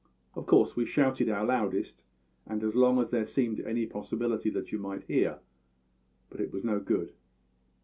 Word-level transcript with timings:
Of 0.33 0.47
course 0.47 0.75
we 0.75 0.87
shouted 0.87 1.29
our 1.29 1.45
loudest, 1.45 2.01
and 2.47 2.63
as 2.63 2.73
long 2.75 2.99
as 2.99 3.11
there 3.11 3.23
seemed 3.23 3.59
any 3.59 3.85
possibility 3.85 4.49
that 4.49 4.71
you 4.71 4.79
might 4.79 5.03
hear; 5.03 5.37
but 6.31 6.41
it 6.41 6.51
was 6.51 6.63
no 6.63 6.79
good. 6.79 7.13